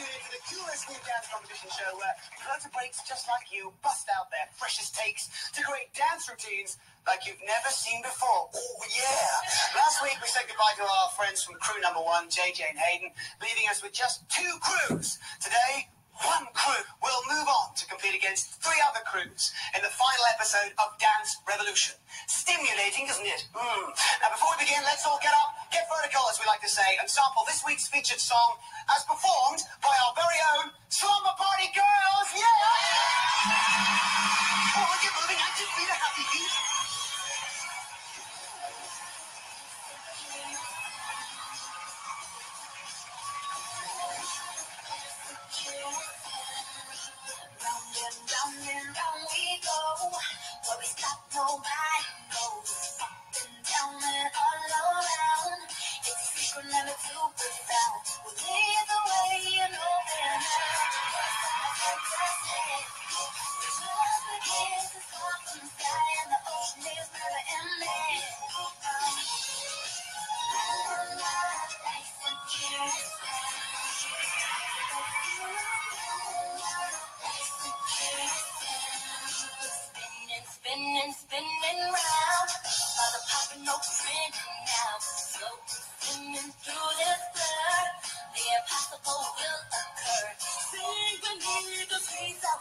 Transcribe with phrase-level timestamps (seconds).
[0.00, 2.16] into the coolest new dance competition show where
[2.48, 6.80] loads of breaks just like you bust out their freshest takes to create dance routines
[7.04, 8.48] like you've never seen before.
[8.48, 9.76] Oh, yeah.
[9.76, 13.12] Last week we said goodbye to our friends from crew number one, JJ and Hayden,
[13.44, 15.20] leaving us with just two crews.
[15.44, 15.92] Today,
[16.24, 20.72] one crew will move on to compete against three other crews in the final episode
[20.78, 21.96] of Dance Revolution.
[22.28, 23.48] Stimulating, isn't it?
[23.52, 23.86] Mm.
[24.20, 26.84] Now, before we begin, let's all get up, get vertical, as we like to say,
[27.00, 28.60] and sample this week's featured song
[28.94, 32.28] as performed by our very own Slumber Party Girls.
[32.36, 32.44] Yeah!
[34.76, 36.52] Oh, get moving, active feet, a happy beat.
[47.64, 49.80] Round and round and round we go.
[50.12, 51.91] Where we stop, nobody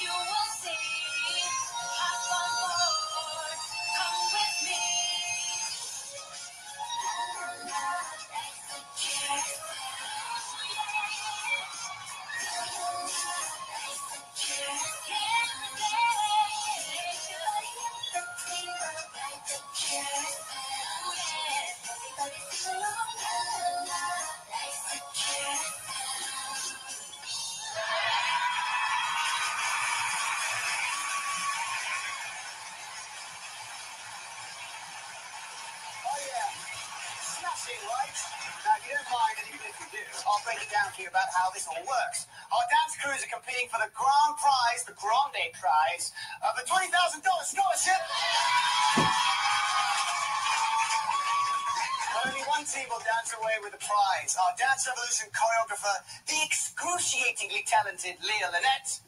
[0.00, 0.97] You will see.
[37.68, 38.16] Smashing, right?
[38.64, 41.04] Now, if you don't mind, and even if you do, I'll break it down for
[41.04, 42.24] you about how this all works.
[42.48, 46.88] Our dance crews are competing for the grand prize, the grande prize, of the $20,000
[47.20, 48.00] scholarship.
[52.24, 54.32] Only one team will dance away with the prize.
[54.40, 59.04] Our Dance Revolution choreographer, the excruciatingly talented Leah Lynette.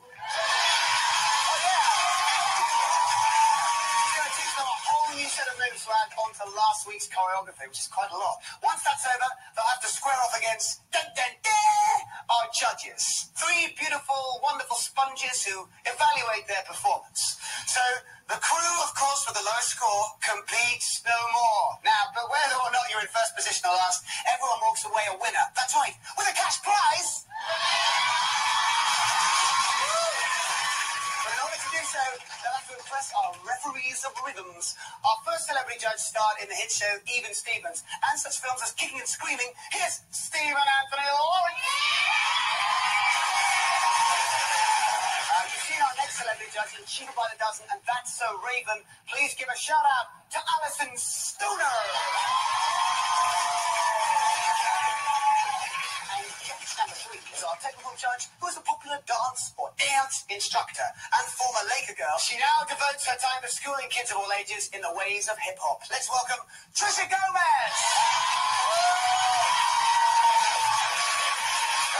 [5.39, 8.43] Of moves to add onto last week's choreography, which is quite a lot.
[8.67, 13.31] Once that's over, they'll have to square off against dun, dun, dun, our judges.
[13.39, 17.39] Three beautiful, wonderful sponges who evaluate their performance.
[17.71, 17.83] So
[18.27, 21.79] the crew, of course, with the lowest score competes no more.
[21.87, 25.17] Now, but whether or not you're in first position or last, everyone walks away a
[25.19, 25.47] winner.
[25.55, 25.95] That's right,
[39.31, 39.55] Screaming.
[39.71, 41.63] Here's Stephen Anthony Lawrence.
[45.23, 48.27] Uh, you've seen our next celebrity judge in Cheaper by the Dozen, and that's so
[48.43, 48.83] Raven.
[49.07, 51.63] Please give a shout out to Alyson Stoner.
[56.11, 60.91] And number three is our technical judge, who is a popular dance or dance instructor
[60.91, 62.19] and former Laker girl.
[62.19, 65.39] She now devotes her time to schooling kids of all ages in the ways of
[65.39, 65.79] hip hop.
[65.95, 66.43] Let's welcome
[66.75, 67.77] Trisha Gomez.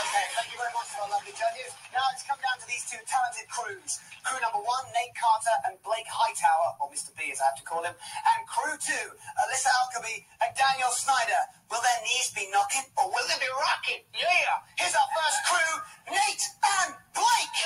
[0.03, 1.71] Okay, thank you very much to our lovely judges.
[1.95, 4.03] Now it's come down to these two talented crews.
[4.27, 7.15] Crew number one, Nate Carter and Blake Hightower, or Mr.
[7.15, 9.07] B as I have to call him, and crew two,
[9.47, 11.39] Alyssa Alkaby and Daniel Snyder.
[11.71, 14.03] Will their knees be knocking or will they be rocking?
[14.11, 14.59] Yeah!
[14.75, 15.71] Here's our first crew,
[16.11, 16.45] Nate
[16.83, 17.59] and Blake!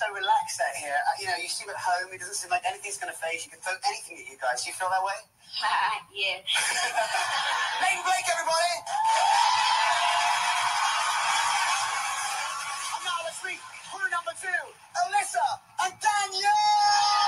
[0.00, 0.96] So relaxed out here.
[0.96, 2.08] Uh, You know, you seem at home.
[2.08, 3.52] It doesn't seem like anything's going to faze you.
[3.52, 4.64] Can throw anything at you guys.
[4.64, 5.20] Do you feel that way?
[6.16, 6.40] yeah.
[7.84, 8.72] Leighton Blake, everybody!
[13.04, 13.60] Now let's meet
[13.92, 14.62] crew number two,
[15.04, 15.46] Alyssa
[15.84, 17.20] and Danielle!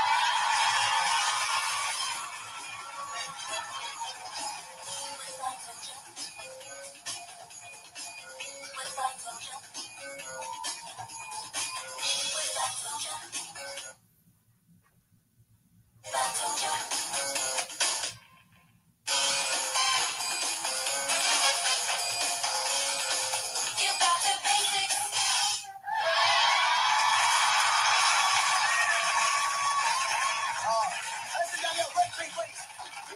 [32.31, 32.55] Great.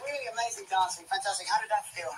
[0.03, 1.07] Really amazing dancing.
[1.07, 1.47] Fantastic.
[1.47, 2.11] How did that feel?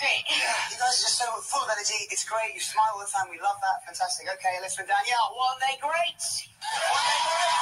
[0.00, 0.24] Great.
[0.72, 2.08] You guys are just so full of energy.
[2.08, 2.56] It's great.
[2.56, 3.28] You smile all the time.
[3.28, 3.84] We love that.
[3.84, 4.24] Fantastic.
[4.32, 6.16] Okay, Alyssa and Danielle, weren't they great?
[6.16, 7.60] Weren't they great?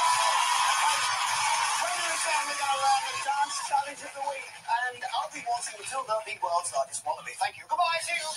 [1.83, 4.51] When we return, we're going to learn the dance challenge of the week.
[4.55, 7.35] And I'll be wanting Matilda, the world's largest wallaby.
[7.43, 7.67] Thank you.
[7.67, 8.03] Goodbye.
[8.07, 8.31] See you.